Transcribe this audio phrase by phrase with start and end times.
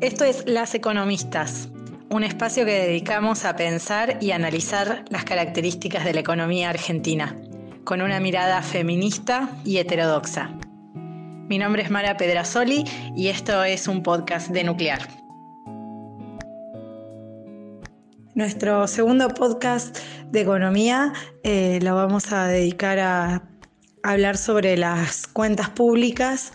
[0.00, 1.68] Esto es Las Economistas,
[2.08, 7.36] un espacio que dedicamos a pensar y analizar las características de la economía argentina,
[7.84, 10.58] con una mirada feminista y heterodoxa.
[11.50, 12.84] Mi nombre es Mara Pedrasoli
[13.14, 15.06] y esto es un podcast de Nuclear.
[18.34, 19.98] Nuestro segundo podcast
[20.30, 21.12] de economía
[21.42, 23.42] eh, lo vamos a dedicar a
[24.02, 26.54] hablar sobre las cuentas públicas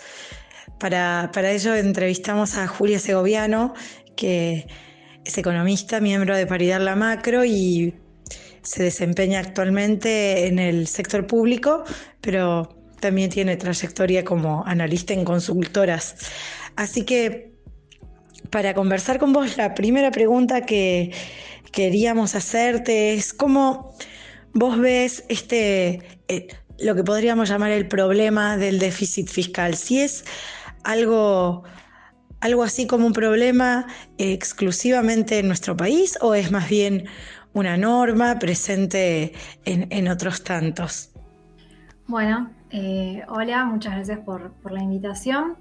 [0.80, 3.74] para, ello entrevistamos a Julia Segoviano,
[4.16, 4.68] que
[5.24, 7.94] es economista, miembro de Paridad La Macro y
[8.62, 11.84] se desempeña actualmente en el sector público,
[12.22, 16.16] pero también tiene trayectoria como analista en consultoras.
[16.76, 17.54] Así que
[18.50, 21.12] para conversar con vos, la primera pregunta que
[21.72, 23.96] queríamos hacerte es cómo
[24.54, 26.48] vos ves este, eh,
[26.80, 29.76] lo que podríamos llamar el problema del déficit fiscal.
[29.76, 30.26] Si es
[30.86, 31.64] algo,
[32.40, 37.06] algo así como un problema exclusivamente en nuestro país o es más bien
[37.54, 41.12] una norma presente en, otros tantos?
[42.06, 45.56] Bueno, eh, hola, muchas gracias por, la invitación.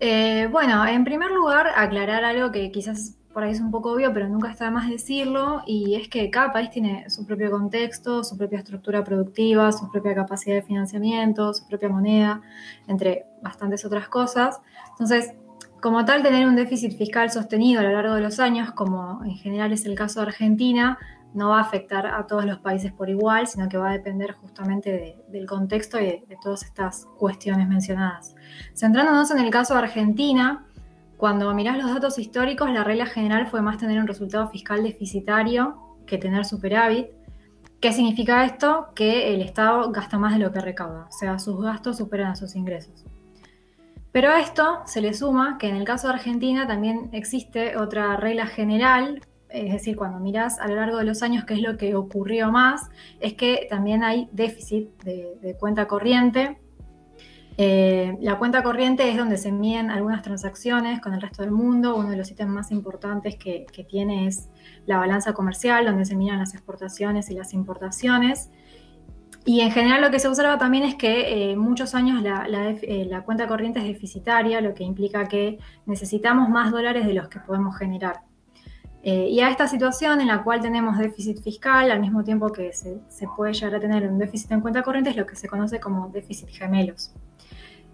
[0.00, 4.12] Eh, bueno, en primer lugar, aclarar algo que quizás por ahí es un poco obvio,
[4.12, 8.24] pero nunca está de más decirlo, y es que cada país tiene su propio contexto,
[8.24, 12.40] su propia estructura productiva, su propia capacidad de financiamiento, su propia moneda,
[12.88, 14.60] entre bastantes otras cosas.
[14.90, 15.34] Entonces,
[15.80, 19.36] como tal, tener un déficit fiscal sostenido a lo largo de los años, como en
[19.36, 20.98] general es el caso de Argentina,
[21.32, 24.32] no va a afectar a todos los países por igual, sino que va a depender
[24.32, 28.34] justamente del contexto y de, de todas estas cuestiones mencionadas.
[28.74, 30.64] Centrándonos en el caso de Argentina,
[31.18, 35.96] cuando mirás los datos históricos, la regla general fue más tener un resultado fiscal deficitario
[36.06, 37.08] que tener superávit.
[37.80, 38.86] ¿Qué significa esto?
[38.94, 42.36] Que el Estado gasta más de lo que recauda, o sea, sus gastos superan a
[42.36, 43.04] sus ingresos.
[44.12, 48.16] Pero a esto se le suma que en el caso de Argentina también existe otra
[48.16, 51.76] regla general, es decir, cuando mirás a lo largo de los años qué es lo
[51.76, 56.58] que ocurrió más, es que también hay déficit de, de cuenta corriente
[57.60, 61.96] eh, la cuenta corriente es donde se miden algunas transacciones con el resto del mundo.
[61.96, 64.48] Uno de los ítems más importantes que, tiene es
[64.86, 68.50] la balanza comercial, donde se miran las exportaciones y las importaciones.
[69.44, 73.22] Y en general lo que se observa también es que eh, muchos años eh, la,
[73.24, 77.76] cuenta corriente es deficitaria, lo que implica que necesitamos más dólares de los que podemos
[77.76, 78.20] generar.
[79.02, 83.00] y a esta situación en la cual tenemos déficit fiscal al mismo tiempo que se,
[83.08, 85.80] se puede llegar a tener un déficit en cuenta corriente es lo que se conoce
[85.80, 87.14] como déficit gemelos.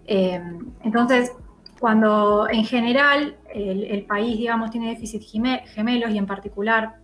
[0.07, 0.41] Eh,
[0.83, 1.31] entonces,
[1.79, 6.95] cuando en general el, país, digamos, tiene déficit gemelos y en particular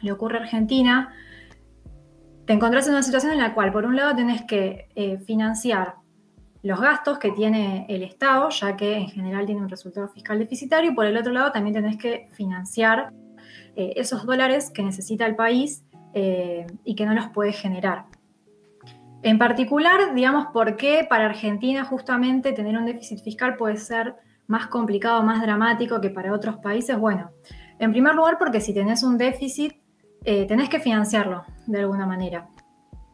[0.00, 1.12] le ocurre a Argentina,
[2.44, 5.96] te encontrás en una situación en la cual, por un lado, tenés que eh, financiar
[6.62, 10.92] los gastos que tiene el Estado, ya que en general tiene un resultado fiscal deficitario,
[10.92, 13.12] y por el otro lado también tenés que financiar
[13.76, 15.82] eh, esos dólares que necesita el país
[16.82, 18.06] y que no los puede generar.
[19.26, 24.14] En particular, digamos, ¿por qué para Argentina justamente tener un déficit fiscal puede ser
[24.46, 26.96] más complicado, más dramático que para otros países?
[26.96, 27.32] Bueno,
[27.80, 29.82] en primer lugar porque si tenés un déficit,
[30.24, 32.46] eh, tenés que financiarlo de alguna manera.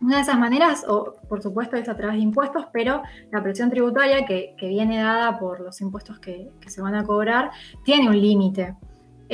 [0.02, 3.70] Una de esas maneras, o por supuesto, es a través de impuestos, pero la presión
[3.70, 7.52] tributaria que, viene dada por los impuestos que, que se van a cobrar
[7.84, 8.76] tiene un límite.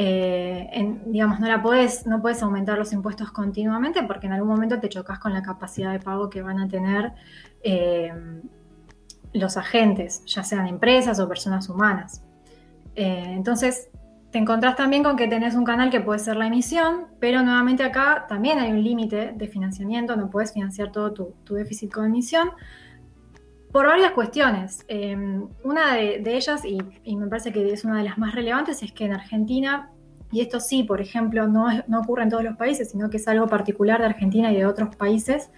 [0.01, 4.79] Eh, digamos, no la puedes, no puedes aumentar los impuestos continuamente porque en algún momento
[4.79, 7.15] te chocas con la capacidad de pago que van a tener
[7.65, 8.13] eh,
[9.33, 12.23] los agentes, ya sean empresas o personas humanas.
[12.95, 13.91] Eh, entonces,
[14.31, 17.83] te encontrás también con que tenés un canal que puede ser la emisión, pero nuevamente
[17.83, 22.51] acá también hay un límite de financiamiento, no puedes financiar todo tu, déficit con emisión,
[23.73, 24.85] por varias cuestiones.
[24.89, 28.93] Em, una de, ellas, y, me parece que es una de las más relevantes, es
[28.93, 29.91] que en Argentina,
[30.31, 33.29] y esto sí, por ejemplo, no, no ocurre en todos los países, sino que es
[33.29, 35.51] algo particular de Argentina y de otros países,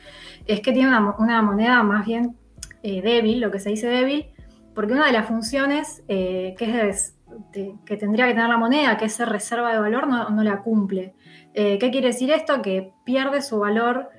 [0.47, 2.37] es que tiene una, moneda más bien
[2.83, 4.27] eh, débil, lo que se dice débil,
[4.75, 7.17] porque una de las funciones eh, que, es
[7.53, 11.15] tendría que tener la moneda, que es ser reserva de valor, no, no la cumple.
[11.55, 12.61] Eh, ¿Qué quiere decir esto?
[12.61, 14.11] Que pierde su valor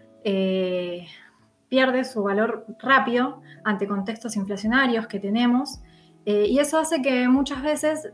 [1.71, 5.79] pierde su valor rápido ante contextos inflacionarios que tenemos
[6.25, 8.09] eh, y eso hace que muchas veces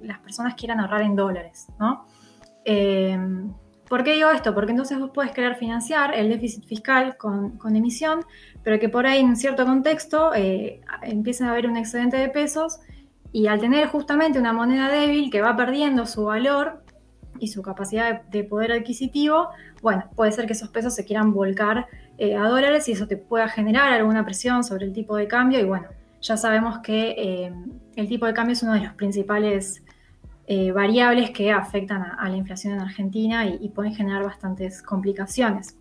[0.00, 2.06] las personas quieran ahorrar en dólares, ¿no?
[2.64, 3.18] Eh,
[3.86, 4.54] ¿Por qué digo esto?
[4.54, 8.20] Porque entonces vos puedes querer financiar el déficit fiscal con, emisión,
[8.62, 12.80] pero que por ahí en cierto contexto eh, a haber un excedente de pesos
[13.30, 16.82] y al tener justamente una moneda débil que va perdiendo su valor
[17.40, 19.48] y su capacidad de poder adquisitivo,
[19.82, 21.86] bueno, puede ser que esos pesos se quieran volcar
[22.18, 25.60] eh, a dólares y eso te pueda generar alguna presión sobre el tipo de cambio
[25.60, 25.86] y bueno,
[26.22, 27.52] ya sabemos que eh,
[27.94, 29.82] el tipo de cambio es uno de los principales
[30.46, 35.76] eh, variables que afectan a, la inflación en Argentina y, pueden generar bastantes complicaciones.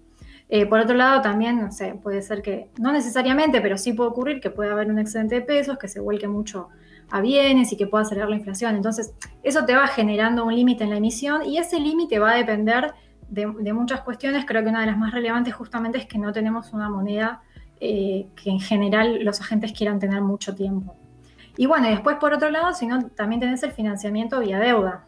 [0.70, 4.40] Por otro lado, también, no sé, puede ser que, no necesariamente, pero sí puede ocurrir
[4.40, 6.70] que pueda haber un excedente de pesos, que se vuelque mucho
[7.12, 8.76] a bienes y que pueda acelerar la inflación.
[8.76, 9.14] Entonces,
[9.44, 12.94] eso te va generando un límite en la emisión y ese límite va a depender
[13.30, 14.46] de, muchas cuestiones.
[14.46, 17.42] Creo que una de las más relevantes justamente es que no tenemos una moneda
[17.80, 20.96] eh, que en general los agentes quieran tener mucho tiempo.
[21.58, 25.06] Y bueno, después por otro lado, sino también tenés el financiamiento vía deuda.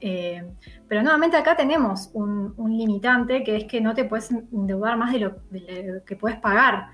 [0.00, 0.42] Eh,
[0.88, 5.20] pero nuevamente acá tenemos un, limitante que es que no te puedes endeudar más de
[5.20, 5.36] lo,
[6.04, 6.88] que puedes pagar.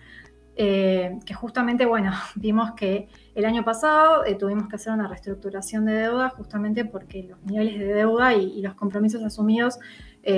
[0.60, 5.84] Eh, que justamente, bueno, vimos que el año pasado eh, tuvimos que hacer una reestructuración
[5.84, 9.78] de deuda justamente porque los niveles de deuda y, los compromisos asumidos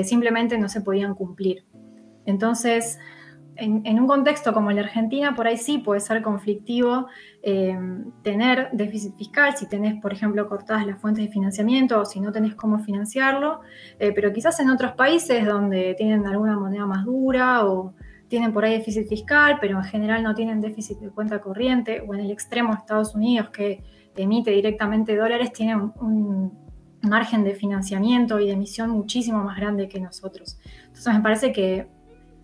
[0.04, 1.64] simplemente no se podían cumplir.
[2.24, 3.00] Entonces,
[3.60, 7.06] en, un contexto como el de Argentina, por ahí sí puede ser conflictivo
[7.42, 7.78] eh,
[8.22, 12.32] tener déficit fiscal, si tenés, por ejemplo, cortadas las fuentes de financiamiento o si no
[12.32, 13.60] tenés cómo financiarlo,
[13.98, 17.94] eh, pero quizás en otros países donde tienen alguna moneda más dura o
[18.30, 22.14] tienen por ahí déficit fiscal, pero en general no tienen déficit de cuenta corriente, o
[22.14, 23.82] en el extremo Estados Unidos que
[24.16, 26.52] emite directamente dólares, tienen un
[27.02, 30.58] margen de financiamiento y de emisión muchísimo más grande que nosotros.
[30.86, 31.88] Entonces me parece que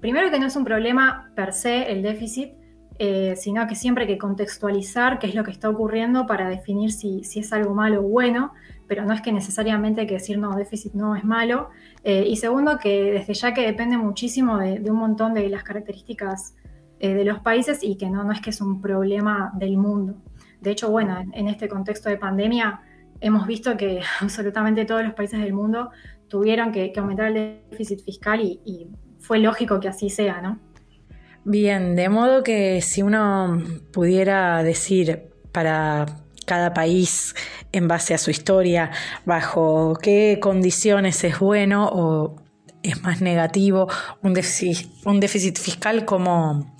[0.01, 2.55] primero que no es un problema per se el déficit,
[2.99, 6.93] eh, sino que siempre hay que contextualizar qué es lo que está ocurriendo para definir
[6.93, 8.53] si, es algo malo o bueno,
[8.87, 11.69] pero no es que necesariamente hay que decir no, déficit no es malo.
[12.05, 16.55] Eh, y segundo, que desde ya que depende muchísimo de, un montón de las características
[16.99, 20.15] eh, de los países y que no, no es que es un problema del mundo.
[20.63, 22.81] De hecho, bueno, en, este contexto de pandemia
[23.21, 25.91] hemos visto que absolutamente todos los países del mundo
[26.29, 28.89] tuvieron que, aumentar el déficit fiscal y
[29.19, 30.59] fue lógico que así sea, ¿no?
[31.49, 33.63] Bien, de modo que si uno
[33.93, 36.07] pudiera decir para
[36.45, 37.37] cada país
[37.71, 38.91] en base a su historia,
[39.25, 42.35] bajo qué condiciones es bueno o
[42.83, 43.87] es más negativo
[44.23, 46.75] un déficit, fiscal, ¿cómo,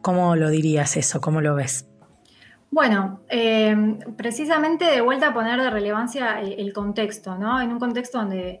[0.00, 1.20] ¿cómo, lo dirías eso?
[1.20, 1.88] ¿Cómo lo ves?
[2.72, 3.76] Bueno, eh,
[4.16, 7.60] precisamente de vuelta a poner de relevancia el, el, contexto, ¿no?
[7.60, 8.58] En un contexto donde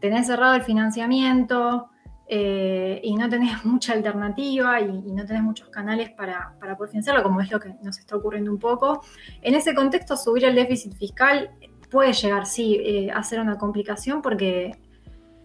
[0.00, 1.90] tenés cerrado el financiamiento,
[2.36, 7.40] eh, y no tenés mucha alternativa y, no tenés muchos canales para, poder financiarlo, como
[7.40, 9.02] es lo que nos está ocurriendo un poco.
[9.40, 11.50] En ese contexto, subir el déficit fiscal
[11.90, 14.72] puede llegar, sí, eh, a ser una complicación porque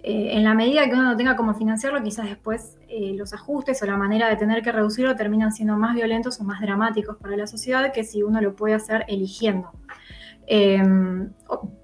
[0.01, 3.85] eh, en la medida que uno no tenga cómo financiarlo, quizás después los ajustes o
[3.85, 7.45] la manera de tener que reducirlo terminan siendo más violentos o más dramáticos para la
[7.45, 9.69] sociedad que si uno lo puede hacer eligiendo.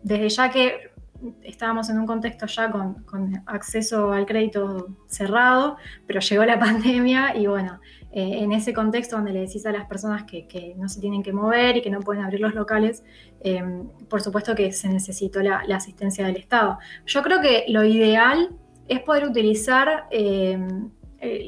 [0.04, 0.95] desde ya que
[1.44, 5.78] estábamos en un contexto ya con, acceso al crédito cerrado,
[6.08, 7.80] pero llegó la pandemia y bueno,
[8.12, 11.34] eh, en ese contexto donde le decís a las personas que, no se tienen que
[11.34, 13.04] mover y que no pueden abrir los locales,
[13.42, 16.78] em, por supuesto que se necesitó la, asistencia del Estado.
[17.06, 18.56] Yo creo que lo ideal
[18.88, 20.90] es poder utilizar, em,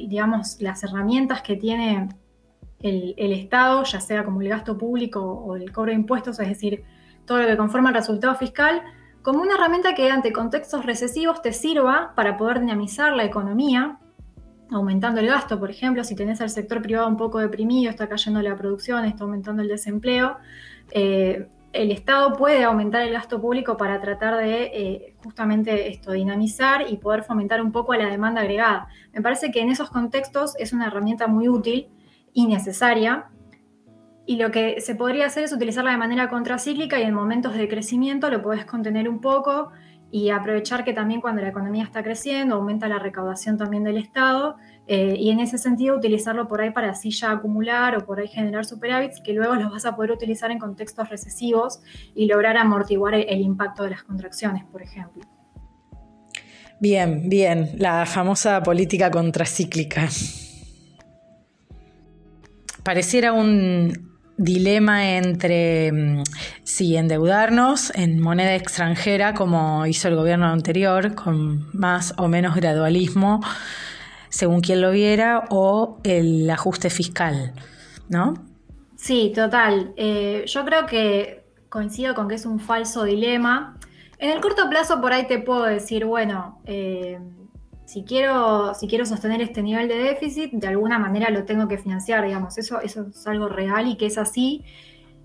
[0.07, 2.09] digamos, las herramientas que tiene
[2.79, 6.83] el Estado, ya sea como el gasto público o el cobro de impuestos, es decir,
[7.27, 8.81] todo lo que conforma el resultado fiscal,
[9.27, 13.99] como una herramienta que ante contextos recesivos te sirva para poder dinamizar la economía,
[14.71, 18.41] aumentando el gasto, por ejemplo, si tenés al sector privado un poco deprimido, está cayendo
[18.41, 20.37] la producción, está aumentando el desempleo,
[20.91, 26.89] eh, el Estado puede aumentar el gasto público para tratar de eh, justamente esto, dinamizar
[26.89, 28.87] y poder fomentar un poco la demanda agregada.
[29.11, 31.89] Me parece que en esos contextos es una herramienta muy útil
[32.31, 33.25] y necesaria
[34.27, 37.67] y lo que se podría hacer es utilizarla de manera contracíclica y en momentos de
[37.69, 39.71] crecimiento lo puedes contener un poco
[40.11, 44.57] y aprovechar que también cuando la economía está creciendo aumenta la recaudación también del Estado
[44.85, 48.27] eh, y en ese sentido utilizarlo por ahí para así ya acumular o por ahí
[48.27, 51.79] generar superávits que luego los vas a poder utilizar en contextos recesivos
[52.13, 55.23] y lograr amortiguar el impacto de las contracciones, por ejemplo.
[56.81, 60.07] Bien, bien, la famosa política contracíclica.
[62.83, 64.06] Pareciera un,
[64.37, 66.23] dilema entre mm,
[66.63, 73.41] si endeudarnos en moneda extranjera, como hizo el gobierno anterior, con más o menos gradualismo,
[74.29, 77.53] según quien lo viera, o el ajuste fiscal,
[78.09, 78.35] ¿no?
[78.95, 79.93] Sí, total.
[79.97, 83.77] Eh, yo creo que coincido con que es un falso dilema.
[84.19, 87.19] En el corto plazo, por ahí te puedo decir, bueno, eh,
[87.87, 91.77] si quiero, si quiero sostener este nivel de déficit, de alguna manera lo tengo que
[91.77, 94.65] financiar, digamos, eso, eso es algo real y que es así,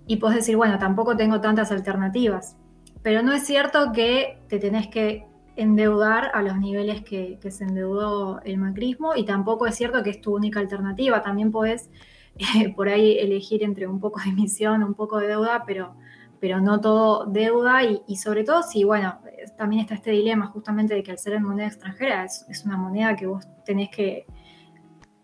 [0.06, 2.56] y puedes decir, bueno, tampoco tengo tantas alternativas,
[3.02, 5.26] pero no es cierto que te tenés que
[5.56, 10.20] endeudar a los niveles que, se endeudó el macrismo, y tampoco es cierto que es
[10.20, 11.90] tu única alternativa, también puedes
[12.38, 15.96] eh, por ahí elegir entre un poco de emisión, un poco de deuda, pero
[16.42, 19.20] pero no todo deuda y, sobre todo si, bueno,
[19.56, 22.76] también está este dilema justamente de que al ser en moneda extranjera es, es una
[22.76, 24.26] moneda que vos tenés que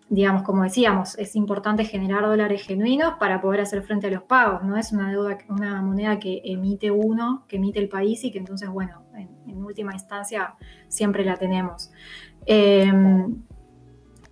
[0.08, 4.62] digamos, como decíamos, es importante generar dólares genuinos para poder hacer frente a los pagos,
[4.62, 8.38] no es una deuda, una moneda que emite uno, que emite el país y que
[8.38, 9.28] entonces, bueno, en,
[9.64, 10.54] última instancia
[10.86, 11.90] siempre la tenemos.
[12.46, 13.42] Em,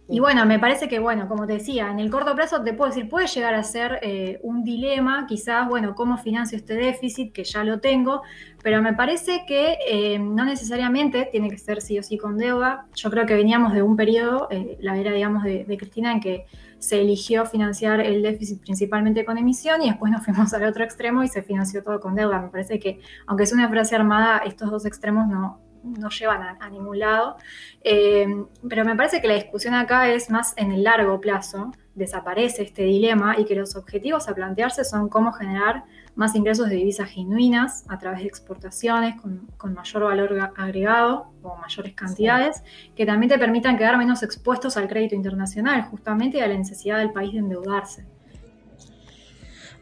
[0.09, 2.91] y bueno, me parece que, bueno, como te decía, en el corto plazo te puedo
[2.91, 7.43] decir, puede llegar a ser eh, un dilema, quizás, bueno, cómo financio este déficit, que
[7.43, 8.23] ya lo tengo,
[8.63, 12.87] pero me parece que eh, no necesariamente tiene que ser sí o sí con deuda.
[12.95, 16.21] Yo creo que veníamos de un periodo, eh, la era, digamos, de, de, Cristina, en
[16.21, 16.47] que
[16.79, 21.25] se eligió financiar el déficit principalmente con emisión y después nos fuimos al otro extremo
[21.25, 22.43] y se financió todo con deuda.
[22.43, 26.71] Me parece que, aunque es una frase armada, estos dos extremos no, no llevan a,
[26.71, 27.37] ningún lado.
[27.83, 28.27] Eh,
[28.69, 32.83] pero me parece que la discusión acá es más en el largo plazo, desaparece este
[32.83, 37.85] dilema y que los objetivos a plantearse son cómo generar más ingresos de divisas genuinas
[37.89, 42.63] a través de exportaciones con, mayor valor agregado o mayores cantidades,
[42.95, 46.99] que también te permitan quedar menos expuestos al crédito internacional, justamente y a la necesidad
[46.99, 48.07] del país de endeudarse.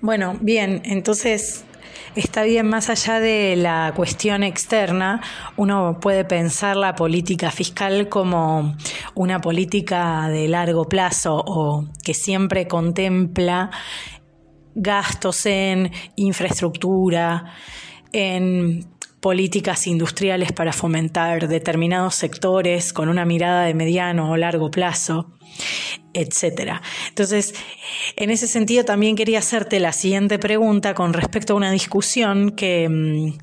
[0.00, 1.64] Bueno, bien, entonces
[2.14, 5.20] está bien, más allá de la cuestión externa,
[5.56, 8.76] uno puede pensar la política fiscal como
[9.14, 13.70] una política de largo plazo o que siempre contempla
[14.74, 17.54] gastos en infraestructura,
[18.12, 18.93] en
[19.24, 25.32] políticas industriales para fomentar determinados sectores con una mirada de mediano o largo plazo
[26.12, 26.82] etcétera.
[27.08, 27.54] Entonces,
[28.16, 32.86] en ese sentido también quería hacerte la siguiente pregunta con respecto a una discusión que,
[32.86, 33.38] mm,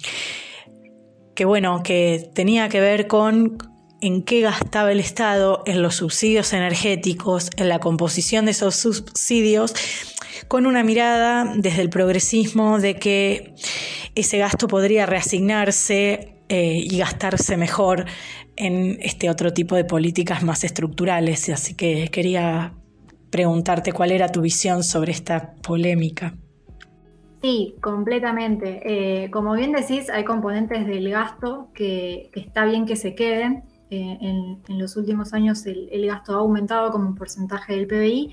[1.33, 3.57] que bueno, que tenía que ver con
[4.01, 9.73] en qué gastaba el Estado en los subsidios energéticos, en la composición de esos subsidios,
[10.47, 13.55] con una mirada desde el progresismo de que
[14.15, 18.05] ese gasto podría reasignarse eh, y gastarse mejor
[18.55, 21.49] en este otro tipo de políticas más estructurales.
[21.49, 22.73] Así que quería
[23.29, 26.35] preguntarte cuál era tu visión sobre esta polémica.
[27.41, 28.81] Sí, completamente.
[28.85, 33.63] Eh, como bien decís, hay componentes del gasto que, está bien que se queden.
[33.89, 38.31] Eh, en, los últimos años el, el, gasto ha aumentado como un porcentaje del PBI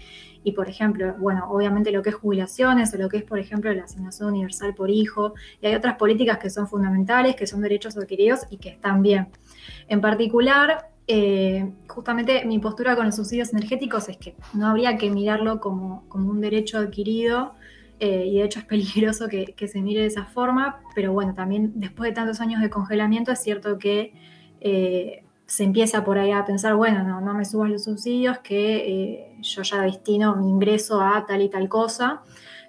[0.49, 3.71] y, por ejemplo, bueno, obviamente lo que es jubilaciones o lo que es, por ejemplo,
[3.75, 5.35] la asignación universal por hijo.
[5.61, 9.29] Y hay otras políticas que son fundamentales, que son derechos adquiridos y que están bien.
[9.89, 15.11] En particular, eh, justamente mi postura con los subsidios energéticos es que no habría que
[15.11, 17.53] mirarlo como, un derecho adquirido
[18.01, 21.73] eh, y de hecho es peligroso que, se mire de esa forma, pero bueno, también
[21.75, 24.15] después de tantos años de congelamiento es cierto que
[24.63, 29.37] eh, se empieza por ahí a pensar, bueno, no, no me subas los subsidios, que
[29.41, 32.23] yo ya destino mi ingreso a tal y tal cosa.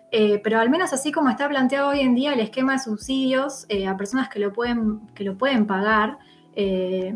[0.10, 3.96] pero al menos así como está planteado hoy en día el esquema de subsidios a
[3.98, 6.18] personas que lo pueden, que lo pueden pagar,
[6.56, 7.16] eh,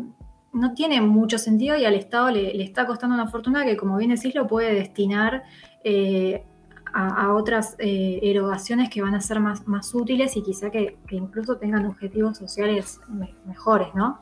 [0.54, 4.14] no tiene mucho sentido y al Estado le, está costando una fortuna que, como bien
[4.14, 5.42] decís, lo puede destinar
[5.82, 6.44] eh,
[6.92, 11.56] a, otras eh, erogaciones que van a ser más, más útiles y quizá que, incluso
[11.56, 13.00] tengan objetivos sociales
[13.44, 14.20] mejores, ¿no?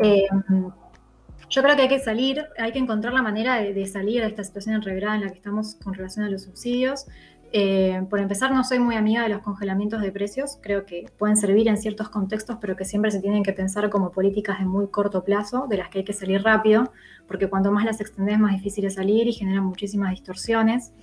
[0.00, 4.42] Yo creo que hay que salir, hay que encontrar la manera de, salir de esta
[4.42, 7.06] situación enreverada en la que estamos con relación a los subsidios.
[7.54, 10.58] Eh, por empezar, no soy muy amiga de los congelamientos de precios.
[10.62, 14.10] Creo que pueden servir en ciertos contextos, pero que siempre se tienen que pensar como
[14.12, 16.90] políticas de muy corto plazo, de las que hay que salir rápido,
[17.28, 20.94] porque cuanto más las extendes, más difícil es salir y generan muchísimas distorsiones.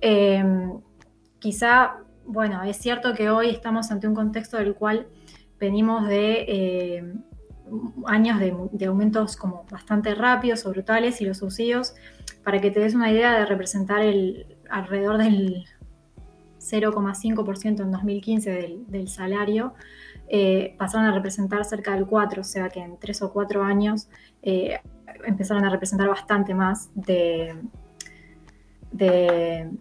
[0.00, 0.44] Eh,
[1.40, 5.08] quizá, bueno, es cierto que hoy estamos ante un contexto del cual
[5.58, 7.14] venimos de eh,
[8.06, 11.94] años de, aumentos como bastante rápidos o brutales y los subsidios,
[12.44, 15.64] para que te des una idea de representar el alrededor del
[16.58, 19.74] 0,5% en 2015 del, salario,
[20.28, 24.08] eh, pasaron a representar cerca del 4%, o sea que en 3 o 4 años
[24.42, 24.78] eh,
[25.24, 27.56] empezaron a representar bastante más de,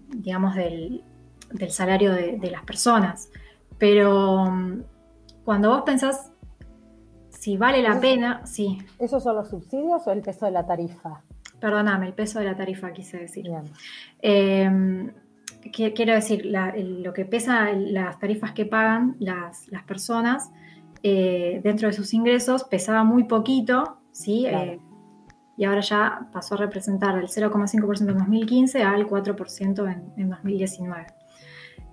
[0.10, 1.03] digamos, del,
[1.69, 3.29] salario de, las personas.
[3.77, 4.84] Pero mm,
[5.46, 6.28] cuando vos pensás
[7.39, 8.79] si vale la pena, sí.
[9.00, 11.22] ¿Esos son los subsidios o el peso de la tarifa?
[11.62, 13.50] Perdóname, el peso de la tarifa quise decir.
[14.22, 15.13] Em,
[15.72, 20.51] quiero decir, lo que pesa las tarifas que pagan las, personas
[21.01, 24.46] eh, dentro de sus ingresos pesaba muy poquito, ¿sí?
[24.46, 24.77] Eh,
[25.55, 31.18] y ahora ya pasó a representar el 0,5% en 2015 al 4% en, en 2019.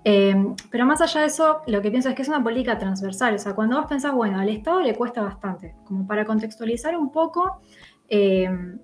[0.03, 3.35] Em, pero más allá de eso, lo que pienso es que es una política transversal.
[3.35, 5.75] O sea, cuando vos pensás, bueno, al Estado le cuesta bastante.
[5.85, 7.59] Como para contextualizar un poco,
[8.07, 8.79] em,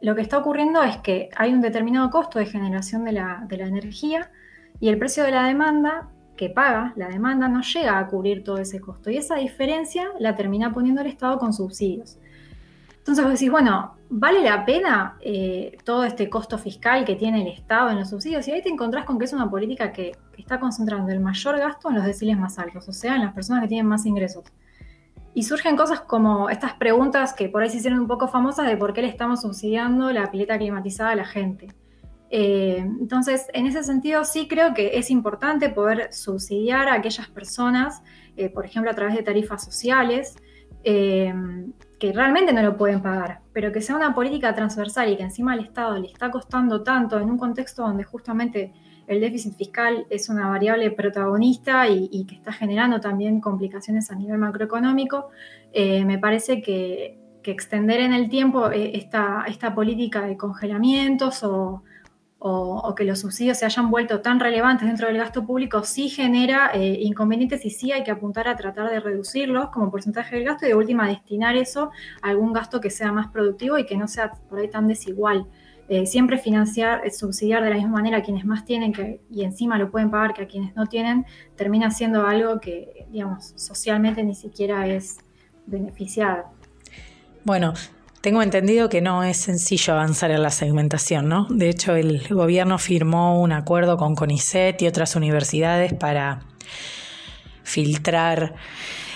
[0.00, 4.30] lo que está ocurriendo es que hay un determinado costo de generación de la, energía
[4.80, 8.58] y el precio de la demanda que paga la demanda no llega a cubrir todo
[8.58, 12.18] ese costo y esa diferencia la termina poniendo el Estado con subsidios.
[13.08, 17.48] Entonces vos decís, bueno, ¿vale la pena eh, todo este costo fiscal que tiene el
[17.48, 18.46] Estado en los subsidios?
[18.46, 21.88] Y ahí te encontrás con que es una política que, está concentrando el mayor gasto
[21.88, 24.44] en los deciles más altos, o sea, en las personas que tienen más ingresos.
[25.32, 28.76] Y surgen cosas como estas preguntas que por ahí se hicieron un poco famosas de
[28.76, 31.68] por qué le estamos subsidiando la pileta climatizada a la gente.
[32.28, 38.02] Eh, entonces, en ese sentido, sí creo que es importante poder subsidiar a aquellas personas,
[38.36, 40.36] eh, por ejemplo, a través de tarifas sociales,
[40.84, 41.32] eh,
[41.98, 45.52] que realmente no lo pueden pagar, pero que sea una política transversal y que encima
[45.52, 48.72] al Estado le está costando tanto en un contexto donde justamente
[49.06, 54.38] el déficit fiscal es una variable protagonista y, que está generando también complicaciones a nivel
[54.38, 55.30] macroeconómico,
[55.74, 57.16] me parece que,
[57.48, 61.82] extender en el tiempo esta, esta política de congelamientos o,
[62.40, 66.70] o, que los subsidios se hayan vuelto tan relevantes dentro del gasto público sí genera
[66.72, 70.64] eh, inconvenientes y sí hay que apuntar a tratar de reducirlos como porcentaje del gasto
[70.64, 71.90] y de última destinar eso
[72.22, 75.46] a algún gasto que sea más productivo y que no sea por ahí tan desigual.
[75.88, 79.42] Eh, siempre financiar, eh, subsidiar de la misma manera a quienes más tienen que, y
[79.42, 81.24] encima lo pueden pagar que a quienes no tienen,
[81.56, 85.16] termina siendo algo que, digamos, socialmente ni siquiera es
[85.66, 86.44] beneficiado.
[87.44, 87.72] Bueno,
[88.20, 91.46] tengo entendido que no es sencillo avanzar en la segmentación, ¿no?
[91.50, 96.40] De hecho, el gobierno firmó un acuerdo con CONICET y otras universidades para
[97.62, 98.54] filtrar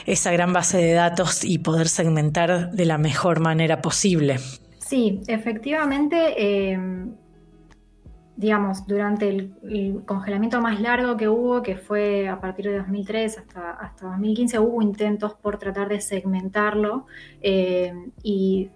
[0.07, 4.39] esa gran base de datos y poder segmentar de la mejor manera posible.
[4.79, 6.79] Sí, efectivamente, eh,
[8.37, 13.71] digamos, durante el, congelamiento más largo que hubo, que fue a partir de 2003 hasta,
[13.71, 17.07] hasta 2015, hubo intentos por tratar de segmentarlo
[17.41, 17.93] eh,
[18.23, 18.71] y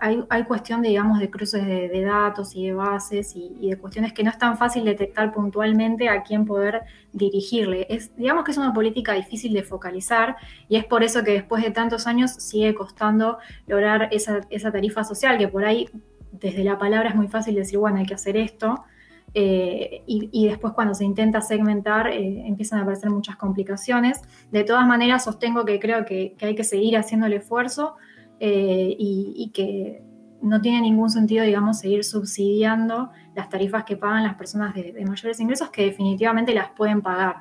[0.00, 4.24] hay, cuestión, de, digamos, de cruces de, datos y de bases y, de cuestiones que
[4.24, 7.86] no es tan fácil detectar puntualmente a quién poder dirigirle.
[8.16, 10.36] Digamos que es una política difícil de focalizar
[10.68, 14.40] y es por eso que después de tantos años sigue costando lograr esa,
[14.72, 15.88] tarifa social, que por ahí
[16.32, 18.84] desde la palabra es muy fácil decir, bueno, hay que hacer esto.
[19.32, 24.20] Eh, y, después cuando se intenta segmentar eh, empiezan a aparecer muchas complicaciones.
[24.50, 27.94] De todas maneras, sostengo que creo que, que hay que seguir haciendo el esfuerzo
[28.42, 30.02] eh, y, que
[30.40, 35.38] no tiene ningún sentido, digamos, seguir subsidiando las tarifas que pagan las personas de, mayores
[35.40, 37.36] ingresos que definitivamente las pueden pagar.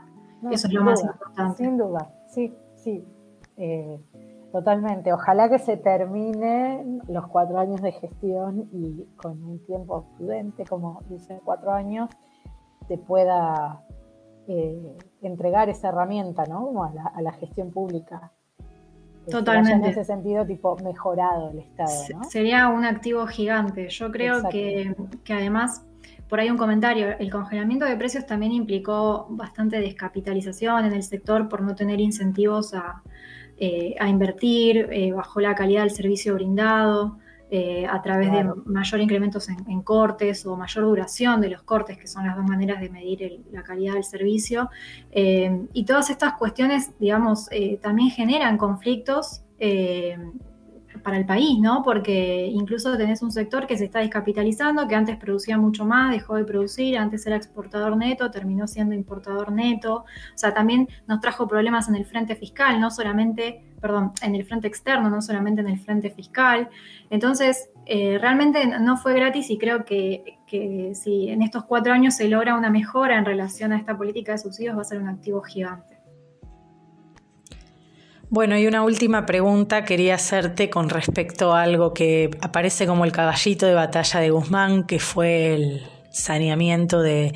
[0.51, 1.63] Eso es lo más importante.
[1.63, 3.05] Sin duda, sí, sí.
[3.55, 3.97] Eh,
[4.51, 5.13] totalmente.
[5.13, 11.01] Ojalá que se termine los cuatro años de gestión y con un tiempo prudente, como
[11.07, 12.09] dicen cuatro años,
[12.89, 13.85] se pueda
[14.47, 16.83] eh, entregar esa herramienta ¿no?
[16.83, 18.33] a la gestión pública
[19.29, 19.87] Totalmente.
[19.87, 22.23] En ese sentido, tipo, mejorado el Estado.
[22.29, 23.89] Sería un activo gigante.
[23.89, 24.95] Yo creo que,
[25.29, 25.83] además,
[26.27, 31.49] por ahí un comentario, el congelamiento de precios también implicó bastante descapitalización en el sector
[31.49, 33.01] por no tener incentivos a,
[33.57, 37.17] eh, invertir, eh, bajó la calidad del servicio brindado.
[37.51, 42.05] Eh, a través de mayor incrementos en, cortes o mayor duración de los cortes, que
[42.05, 44.69] son las dos maneras de medir la calidad del servicio.
[45.11, 49.41] Eh, y todas estas cuestiones, digamos, eh, también generan conflictos
[51.03, 51.83] para el país, ¿no?
[51.83, 56.35] Porque incluso tenés un sector que se está descapitalizando, que antes producía mucho más, dejó
[56.35, 60.05] de producir, antes era exportador neto, terminó siendo importador neto.
[60.33, 64.45] O sea, también nos trajo problemas en el frente fiscal, no solamente, perdón, en el
[64.45, 66.69] frente externo, no solamente en el frente fiscal.
[67.09, 72.15] Entonces, eh, realmente no fue gratis y creo que, que si en estos cuatro años
[72.15, 75.09] se logra una mejora en relación a esta política de subsidios, va a ser un
[75.09, 75.98] activo gigante.
[78.31, 83.11] Bueno, y una última pregunta quería hacerte con respecto a algo que aparece como el
[83.11, 87.33] caballito de batalla de Guzmán, que fue el saneamiento de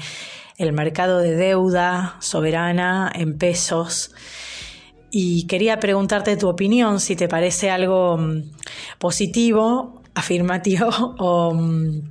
[0.60, 4.14] el mercado de deuda soberana en pesos.
[5.10, 8.52] Y quería preguntarte tu opinión, si te parece algo mm,
[9.00, 12.02] positivo, afirmativo, o mm,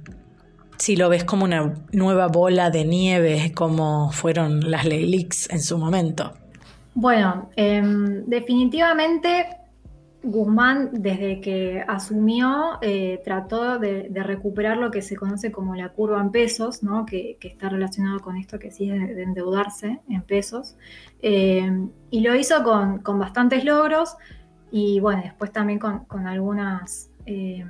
[0.76, 5.78] si lo ves como una nueva bola de nieve, como fueron las Leilix en su
[5.78, 6.34] momento.
[6.94, 9.46] Bueno, em, definitivamente
[10.22, 16.20] Guzmán, desde que asumió, eh, trató de, recuperar lo que se conoce como la curva
[16.20, 17.04] en pesos, ¿no?
[17.06, 20.76] que, está relacionado con esto que sigue de, endeudarse en pesos.
[21.22, 24.16] Em, y lo hizo con, bastantes logros
[24.70, 27.68] y bueno, después también con, algunas em,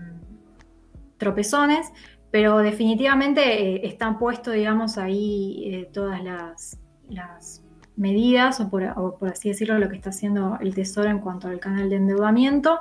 [1.16, 1.90] tropezones,
[2.30, 7.61] pero definitivamente eh, están puestos, digamos, ahí eh, todas las, las
[7.96, 8.84] medidas, o por,
[9.28, 12.78] así decirlo, lo que está haciendo el Tesoro en cuanto al canal de endeudamiento.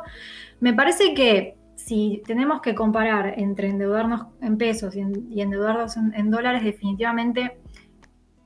[0.59, 5.01] Me parece que si tenemos que comparar entre endeudarnos en pesos y,
[5.41, 7.57] endeudarnos en, dólares, definitivamente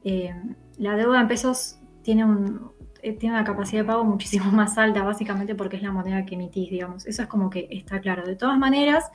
[0.04, 0.34] eh,
[0.78, 5.04] la deuda en pesos tiene, un, eh, tiene una capacidad de pago muchísimo más alta,
[5.04, 7.06] básicamente porque es la moneda que emitís, digamos.
[7.06, 8.23] Eso es como que está claro.
[8.25, 9.12] De todas maneras,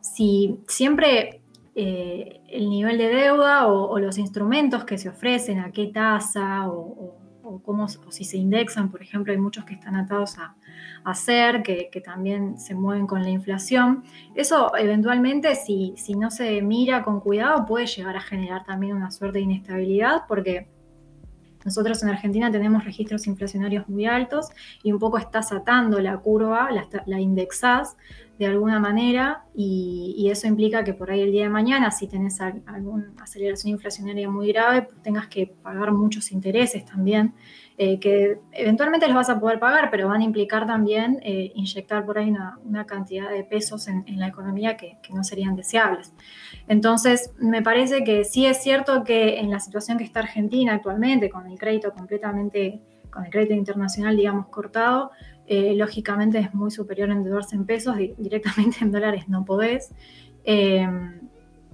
[0.00, 1.41] si siempre
[1.74, 7.18] eh, el nivel de deuda o, los instrumentos que se ofrecen, a qué tasa o,
[7.64, 10.54] cómo, si se indexan, por ejemplo, hay muchos que están atados a,
[11.04, 14.04] hacer, que, también se mueven con la inflación.
[14.34, 19.10] Eso eventualmente, si, si no se mira con cuidado, puede llegar a generar también una
[19.10, 20.68] suerte de inestabilidad porque
[21.64, 24.48] nosotros en Argentina tenemos registros inflacionarios muy altos
[24.82, 27.96] y un poco estás atando la curva, la, la indexás
[28.42, 32.40] de alguna manera y, eso implica que por ahí el día de mañana, si tenés
[32.40, 37.34] alguna aceleración inflacionaria muy grave, tengas que pagar muchos intereses también,
[37.76, 42.06] eh, que eventualmente los vas a poder pagar, pero van a implicar también eh, inyectar
[42.06, 42.30] por ahí
[42.64, 46.14] una, cantidad de pesos en, la economía que, que, no serían deseables.
[46.66, 51.28] Entonces, me parece que sí es cierto que en la situación que está Argentina actualmente,
[51.28, 55.10] con el crédito completamente, con el crédito internacional, digamos, cortado,
[55.54, 59.90] eh, lógicamente es muy superior endeudarse en pesos, directamente en dólares no podés.
[60.44, 60.88] Eh,